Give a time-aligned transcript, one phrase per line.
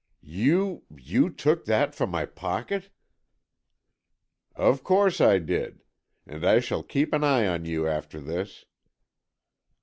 [0.23, 2.89] "You—you took that from my pocket!"
[4.55, 5.83] "Of course I did.
[6.25, 8.65] And I shall keep an eye on you after this.